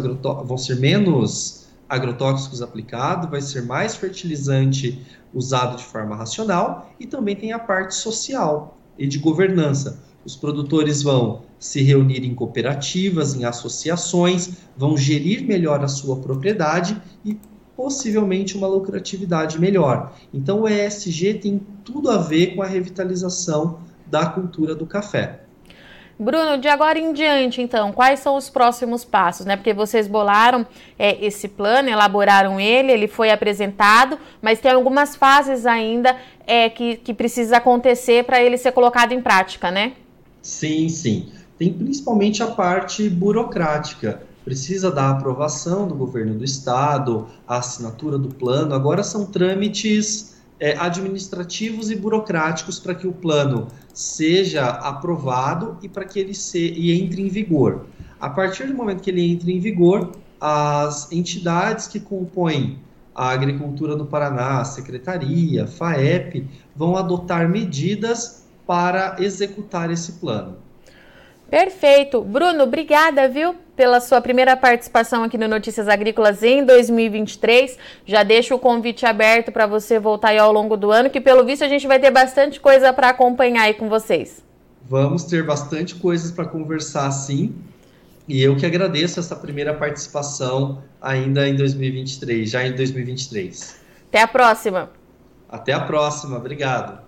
vão 0.44 0.56
ser 0.56 0.76
menos 0.76 1.65
agrotóxicos 1.88 2.62
aplicados, 2.62 3.30
vai 3.30 3.40
ser 3.40 3.62
mais 3.62 3.96
fertilizante 3.96 5.04
usado 5.32 5.76
de 5.76 5.84
forma 5.84 6.16
racional, 6.16 6.90
e 6.98 7.06
também 7.06 7.36
tem 7.36 7.52
a 7.52 7.58
parte 7.58 7.94
social 7.94 8.78
e 8.98 9.06
de 9.06 9.18
governança. 9.18 10.02
Os 10.24 10.34
produtores 10.34 11.02
vão 11.02 11.42
se 11.58 11.82
reunir 11.82 12.24
em 12.24 12.34
cooperativas, 12.34 13.34
em 13.34 13.44
associações, 13.44 14.56
vão 14.76 14.96
gerir 14.96 15.46
melhor 15.46 15.84
a 15.84 15.88
sua 15.88 16.16
propriedade 16.16 17.00
e 17.24 17.38
possivelmente 17.76 18.56
uma 18.56 18.66
lucratividade 18.66 19.60
melhor. 19.60 20.14
Então 20.32 20.62
o 20.62 20.68
ESG 20.68 21.34
tem 21.34 21.60
tudo 21.84 22.10
a 22.10 22.18
ver 22.18 22.56
com 22.56 22.62
a 22.62 22.66
revitalização 22.66 23.78
da 24.06 24.26
cultura 24.26 24.74
do 24.74 24.86
café. 24.86 25.45
Bruno, 26.18 26.56
de 26.56 26.66
agora 26.66 26.98
em 26.98 27.12
diante, 27.12 27.60
então, 27.60 27.92
quais 27.92 28.20
são 28.20 28.36
os 28.36 28.48
próximos 28.48 29.04
passos, 29.04 29.44
né? 29.44 29.54
Porque 29.54 29.74
vocês 29.74 30.08
bolaram 30.08 30.66
é, 30.98 31.22
esse 31.24 31.46
plano, 31.46 31.90
elaboraram 31.90 32.58
ele, 32.58 32.90
ele 32.90 33.06
foi 33.06 33.30
apresentado, 33.30 34.18
mas 34.40 34.58
tem 34.58 34.70
algumas 34.70 35.14
fases 35.14 35.66
ainda 35.66 36.16
é, 36.46 36.70
que, 36.70 36.96
que 36.96 37.12
precisa 37.12 37.58
acontecer 37.58 38.24
para 38.24 38.42
ele 38.42 38.56
ser 38.56 38.72
colocado 38.72 39.12
em 39.12 39.20
prática, 39.20 39.70
né? 39.70 39.92
Sim, 40.40 40.88
sim. 40.88 41.28
Tem 41.58 41.70
principalmente 41.70 42.42
a 42.42 42.46
parte 42.46 43.10
burocrática. 43.10 44.22
Precisa 44.42 44.90
da 44.90 45.10
aprovação 45.10 45.86
do 45.86 45.94
governo 45.94 46.34
do 46.34 46.44
estado, 46.44 47.26
a 47.46 47.58
assinatura 47.58 48.16
do 48.16 48.28
plano. 48.28 48.74
Agora 48.74 49.02
são 49.02 49.26
trâmites 49.26 50.35
é, 50.58 50.76
administrativos 50.78 51.90
e 51.90 51.96
burocráticos 51.96 52.78
para 52.78 52.94
que 52.94 53.06
o 53.06 53.12
plano 53.12 53.68
seja 53.92 54.66
aprovado 54.66 55.78
e 55.82 55.88
para 55.88 56.04
que 56.04 56.18
ele 56.18 56.34
se, 56.34 56.58
e 56.58 56.92
entre 56.92 57.22
em 57.22 57.28
vigor. 57.28 57.86
A 58.20 58.30
partir 58.30 58.66
do 58.66 58.74
momento 58.74 59.02
que 59.02 59.10
ele 59.10 59.30
entre 59.30 59.52
em 59.52 59.60
vigor, 59.60 60.12
as 60.40 61.10
entidades 61.12 61.86
que 61.86 62.00
compõem 62.00 62.78
a 63.14 63.30
agricultura 63.30 63.96
do 63.96 64.04
Paraná, 64.04 64.62
secretaria, 64.64 65.66
FAEP, 65.66 66.46
vão 66.74 66.96
adotar 66.96 67.48
medidas 67.48 68.46
para 68.66 69.16
executar 69.18 69.90
esse 69.90 70.12
plano. 70.12 70.58
Perfeito. 71.50 72.22
Bruno, 72.22 72.64
obrigada, 72.64 73.28
viu, 73.28 73.54
pela 73.76 74.00
sua 74.00 74.20
primeira 74.20 74.56
participação 74.56 75.22
aqui 75.22 75.38
no 75.38 75.46
Notícias 75.46 75.88
Agrícolas 75.88 76.42
em 76.42 76.64
2023. 76.64 77.78
Já 78.04 78.22
deixo 78.22 78.54
o 78.54 78.58
convite 78.58 79.06
aberto 79.06 79.52
para 79.52 79.66
você 79.66 79.98
voltar 79.98 80.28
aí 80.30 80.38
ao 80.38 80.52
longo 80.52 80.76
do 80.76 80.90
ano, 80.90 81.08
que 81.08 81.20
pelo 81.20 81.44
visto 81.44 81.62
a 81.64 81.68
gente 81.68 81.86
vai 81.86 82.00
ter 82.00 82.10
bastante 82.10 82.58
coisa 82.58 82.92
para 82.92 83.10
acompanhar 83.10 83.62
aí 83.62 83.74
com 83.74 83.88
vocês. 83.88 84.44
Vamos 84.88 85.24
ter 85.24 85.44
bastante 85.44 85.94
coisas 85.94 86.30
para 86.32 86.46
conversar, 86.46 87.10
sim. 87.10 87.54
E 88.28 88.42
eu 88.42 88.56
que 88.56 88.66
agradeço 88.66 89.20
essa 89.20 89.36
primeira 89.36 89.72
participação 89.72 90.82
ainda 91.00 91.48
em 91.48 91.54
2023, 91.54 92.50
já 92.50 92.66
em 92.66 92.74
2023. 92.74 93.80
Até 94.08 94.22
a 94.22 94.26
próxima. 94.26 94.90
Até 95.48 95.72
a 95.72 95.80
próxima. 95.80 96.36
Obrigado. 96.36 97.05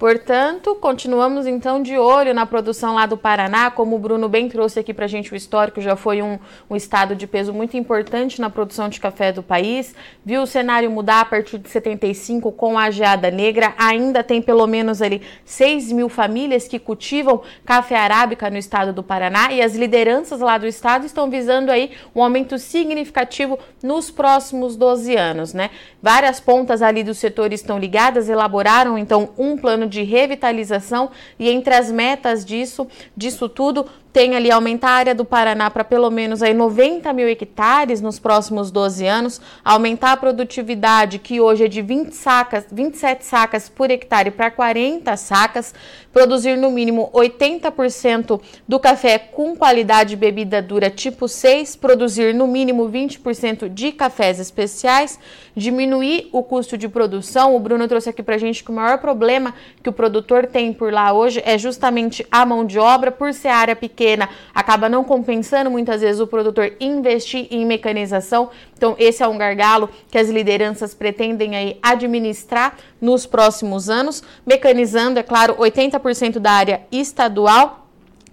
Portanto, 0.00 0.74
continuamos 0.76 1.46
então 1.46 1.82
de 1.82 1.98
olho 1.98 2.32
na 2.32 2.46
produção 2.46 2.94
lá 2.94 3.04
do 3.04 3.18
Paraná, 3.18 3.70
como 3.70 3.96
o 3.96 3.98
Bruno 3.98 4.30
bem 4.30 4.48
trouxe 4.48 4.80
aqui 4.80 4.94
para 4.94 5.04
a 5.04 5.08
gente 5.08 5.30
o 5.30 5.36
histórico, 5.36 5.78
já 5.78 5.94
foi 5.94 6.22
um, 6.22 6.38
um, 6.70 6.74
estado 6.74 7.14
de 7.14 7.26
peso 7.26 7.52
muito 7.52 7.76
importante 7.76 8.40
na 8.40 8.48
produção 8.48 8.88
de 8.88 8.98
café 8.98 9.30
do 9.30 9.42
país. 9.42 9.94
Viu 10.24 10.40
o 10.40 10.46
cenário 10.46 10.90
mudar 10.90 11.20
a 11.20 11.24
partir 11.26 11.58
de 11.58 11.68
75 11.68 12.50
com 12.52 12.78
a 12.78 12.90
geada 12.90 13.30
negra, 13.30 13.74
ainda 13.76 14.24
tem 14.24 14.40
pelo 14.40 14.66
menos 14.66 15.02
ali 15.02 15.20
6 15.44 15.92
mil 15.92 16.08
famílias 16.08 16.66
que 16.66 16.78
cultivam 16.78 17.42
café 17.66 17.96
arábica 17.96 18.48
no 18.48 18.56
estado 18.56 18.94
do 18.94 19.02
Paraná 19.02 19.52
e 19.52 19.60
as 19.60 19.74
lideranças 19.74 20.40
lá 20.40 20.56
do 20.56 20.66
estado 20.66 21.04
estão 21.04 21.28
visando 21.28 21.70
aí 21.70 21.90
um 22.14 22.22
aumento 22.22 22.58
significativo 22.58 23.58
nos 23.82 24.10
próximos 24.10 24.76
12 24.76 25.14
anos, 25.14 25.52
né? 25.52 25.68
Várias 26.02 26.40
pontas 26.40 26.80
ali 26.80 27.04
do 27.04 27.12
setor 27.12 27.52
estão 27.52 27.78
ligadas, 27.78 28.30
elaboraram 28.30 28.96
então 28.96 29.28
um 29.36 29.58
plano 29.58 29.89
de 29.90 30.02
revitalização 30.02 31.10
e 31.38 31.50
entre 31.50 31.74
as 31.74 31.90
metas 31.90 32.44
disso, 32.44 32.86
disso 33.14 33.48
tudo, 33.48 33.84
tem 34.12 34.34
ali 34.34 34.50
aumentar 34.50 34.88
a 34.88 34.94
área 34.94 35.14
do 35.14 35.24
Paraná 35.24 35.70
para 35.70 35.84
pelo 35.84 36.10
menos 36.10 36.42
aí 36.42 36.52
90 36.52 37.12
mil 37.12 37.28
hectares 37.28 38.00
nos 38.00 38.18
próximos 38.18 38.70
12 38.70 39.06
anos, 39.06 39.40
aumentar 39.64 40.12
a 40.12 40.16
produtividade, 40.16 41.18
que 41.18 41.40
hoje 41.40 41.64
é 41.64 41.68
de 41.68 41.80
20 41.80 42.12
sacas, 42.12 42.66
27 42.70 43.24
sacas 43.24 43.68
por 43.68 43.90
hectare 43.90 44.32
para 44.32 44.50
40 44.50 45.16
sacas, 45.16 45.72
produzir 46.12 46.56
no 46.56 46.70
mínimo 46.70 47.08
80% 47.14 48.40
do 48.66 48.80
café 48.80 49.18
com 49.18 49.54
qualidade 49.54 50.10
de 50.10 50.16
bebida 50.16 50.60
dura 50.60 50.90
tipo 50.90 51.28
6, 51.28 51.76
produzir 51.76 52.34
no 52.34 52.48
mínimo 52.48 52.90
20% 52.90 53.68
de 53.68 53.92
cafés 53.92 54.40
especiais, 54.40 55.20
diminuir 55.54 56.28
o 56.32 56.42
custo 56.42 56.76
de 56.76 56.88
produção. 56.88 57.54
O 57.54 57.60
Bruno 57.60 57.86
trouxe 57.86 58.10
aqui 58.10 58.22
para 58.22 58.34
a 58.34 58.38
gente 58.38 58.64
que 58.64 58.70
o 58.70 58.74
maior 58.74 58.98
problema 58.98 59.54
que 59.82 59.88
o 59.88 59.92
produtor 59.92 60.46
tem 60.46 60.72
por 60.72 60.92
lá 60.92 61.12
hoje 61.12 61.40
é 61.44 61.56
justamente 61.56 62.26
a 62.30 62.44
mão 62.44 62.64
de 62.64 62.78
obra, 62.78 63.12
por 63.12 63.32
ser 63.32 63.48
área 63.48 63.76
pequena 63.76 63.99
pequena, 64.00 64.30
acaba 64.54 64.88
não 64.88 65.04
compensando 65.04 65.70
muitas 65.70 66.00
vezes 66.00 66.20
o 66.20 66.26
produtor 66.26 66.72
investir 66.80 67.46
em 67.50 67.66
mecanização. 67.66 68.48
Então, 68.74 68.96
esse 68.98 69.22
é 69.22 69.28
um 69.28 69.36
gargalo 69.36 69.90
que 70.10 70.16
as 70.16 70.30
lideranças 70.30 70.94
pretendem 70.94 71.54
aí 71.54 71.78
administrar 71.82 72.78
nos 72.98 73.26
próximos 73.26 73.90
anos, 73.90 74.22
mecanizando, 74.46 75.18
é 75.18 75.22
claro, 75.22 75.54
80% 75.56 76.38
da 76.38 76.50
área 76.50 76.80
estadual 76.90 77.86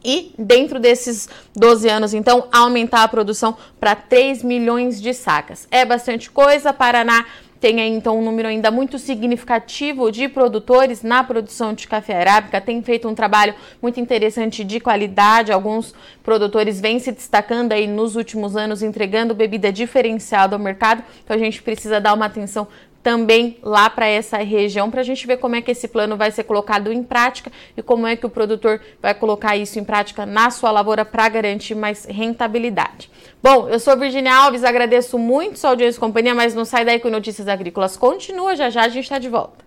e 0.05 0.31
dentro 0.37 0.79
desses 0.79 1.27
12 1.53 1.89
anos, 1.89 2.13
então, 2.13 2.47
aumentar 2.49 3.03
a 3.03 3.07
produção 3.09 3.57
para 3.77 3.93
3 3.93 4.43
milhões 4.43 5.01
de 5.01 5.13
sacas. 5.13 5.67
É 5.69 5.83
bastante 5.83 6.31
coisa. 6.31 6.71
Paraná 6.71 7.25
tem 7.59 7.81
aí, 7.81 7.89
então 7.89 8.19
um 8.19 8.21
número 8.21 8.47
ainda 8.47 8.69
muito 8.69 8.99
significativo 8.99 10.11
de 10.11 10.27
produtores 10.27 11.03
na 11.03 11.23
produção 11.23 11.73
de 11.73 11.87
café 11.87 12.19
arábica, 12.19 12.61
tem 12.61 12.81
feito 12.81 13.07
um 13.07 13.15
trabalho 13.15 13.55
muito 13.81 13.99
interessante 13.99 14.63
de 14.63 14.79
qualidade. 14.79 15.51
Alguns 15.51 15.93
produtores 16.23 16.79
vêm 16.79 16.99
se 16.99 17.11
destacando 17.11 17.71
aí 17.71 17.87
nos 17.87 18.15
últimos 18.15 18.55
anos, 18.55 18.81
entregando 18.81 19.33
bebida 19.33 19.71
diferenciada 19.71 20.55
ao 20.55 20.59
mercado. 20.61 21.03
Então 21.23 21.35
a 21.35 21.39
gente 21.39 21.61
precisa 21.61 21.99
dar 21.99 22.13
uma 22.13 22.25
atenção 22.25 22.67
também 23.07 23.57
lá 23.63 23.89
para 23.89 24.05
essa 24.05 24.35
região 24.39 24.91
para 24.91 24.99
a 24.99 25.03
gente 25.03 25.25
ver 25.25 25.37
como 25.37 25.55
é 25.55 25.61
que 25.61 25.71
esse 25.71 25.87
plano 25.87 26.17
vai 26.17 26.29
ser 26.29 26.43
colocado 26.43 26.91
em 26.91 27.01
prática 27.01 27.49
e 27.77 27.81
como 27.81 28.05
é 28.05 28.17
que 28.17 28.25
o 28.25 28.29
produtor 28.29 28.81
vai 29.01 29.13
colocar 29.13 29.55
isso 29.55 29.79
em 29.79 29.83
prática 29.85 30.25
na 30.25 30.49
sua 30.49 30.71
lavoura 30.71 31.05
para 31.05 31.29
garantir 31.29 31.73
mais 31.73 32.03
rentabilidade. 32.03 33.09
Bom, 33.41 33.69
eu 33.69 33.79
sou 33.79 33.95
Virginia 33.97 34.35
Alves, 34.35 34.65
agradeço 34.65 35.17
muito 35.17 35.57
sua 35.57 35.69
audiência 35.69 35.97
e 35.97 36.01
companhia, 36.01 36.35
mas 36.35 36.53
não 36.53 36.65
sai 36.65 36.83
daí 36.83 36.99
com 36.99 37.09
Notícias 37.09 37.47
Agrícolas. 37.47 37.95
Continua, 37.95 38.57
já 38.57 38.69
já 38.69 38.81
a 38.81 38.89
gente 38.89 39.05
está 39.05 39.17
de 39.17 39.29
volta. 39.29 39.66